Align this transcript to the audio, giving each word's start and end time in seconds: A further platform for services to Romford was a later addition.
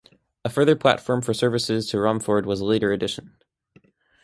A 0.43 0.49
further 0.49 0.75
platform 0.75 1.21
for 1.21 1.31
services 1.31 1.85
to 1.89 1.99
Romford 1.99 2.47
was 2.47 2.59
a 2.59 2.65
later 2.65 2.91
addition. 2.91 3.35